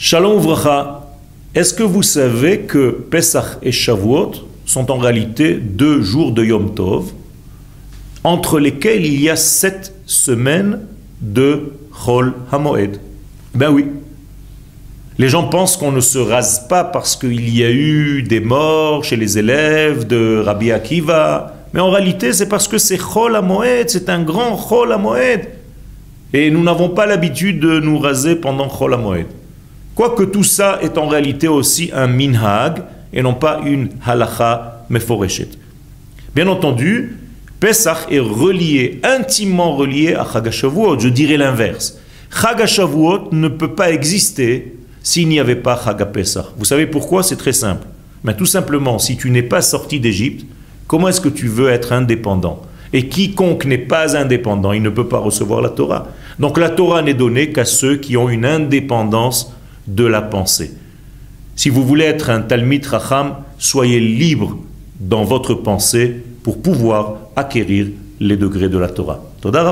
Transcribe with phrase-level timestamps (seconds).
[0.00, 1.08] Shalom Uvracha,
[1.56, 4.30] est-ce que vous savez que Pesach et Shavuot
[4.64, 7.06] sont en réalité deux jours de Yom Tov,
[8.22, 10.82] entre lesquels il y a sept semaines
[11.20, 13.00] de Chol Hamoed?
[13.56, 13.86] Ben oui.
[15.18, 19.02] Les gens pensent qu'on ne se rase pas parce qu'il y a eu des morts
[19.02, 23.88] chez les élèves de Rabbi Akiva, mais en réalité c'est parce que c'est Chol Hamoed,
[23.88, 25.48] c'est un grand Chol Hamoed.
[26.32, 29.26] Et nous n'avons pas l'habitude de nous raser pendant Chol Hamoed.
[29.98, 35.48] Quoique tout ça est en réalité aussi un minhag et non pas une halacha meforeshet.
[36.36, 37.16] Bien entendu,
[37.58, 41.00] Pesach est relié, intimement relié à Chagashavuot.
[41.00, 41.98] Je dirais l'inverse.
[42.30, 46.44] Chagashavuot ne peut pas exister s'il n'y avait pas Chagapesach.
[46.56, 47.24] Vous savez pourquoi?
[47.24, 47.84] C'est très simple.
[48.22, 50.46] Mais tout simplement, si tu n'es pas sorti d'Égypte,
[50.86, 52.62] comment est-ce que tu veux être indépendant?
[52.92, 56.06] Et quiconque n'est pas indépendant, il ne peut pas recevoir la Torah.
[56.38, 59.54] Donc la Torah n'est donnée qu'à ceux qui ont une indépendance
[59.88, 60.72] de la pensée.
[61.56, 64.56] Si vous voulez être un Talmid Racham, soyez libre
[65.00, 67.88] dans votre pensée pour pouvoir acquérir
[68.20, 69.20] les degrés de la Torah.
[69.40, 69.62] Toda